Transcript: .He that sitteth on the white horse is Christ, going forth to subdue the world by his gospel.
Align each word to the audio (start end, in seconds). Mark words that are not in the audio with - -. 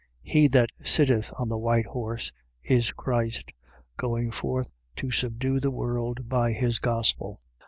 .He 0.23 0.47
that 0.47 0.71
sitteth 0.83 1.31
on 1.37 1.47
the 1.49 1.59
white 1.59 1.85
horse 1.85 2.31
is 2.63 2.91
Christ, 2.91 3.53
going 3.97 4.31
forth 4.31 4.71
to 4.95 5.11
subdue 5.11 5.59
the 5.59 5.69
world 5.69 6.27
by 6.27 6.53
his 6.53 6.79
gospel. 6.79 7.39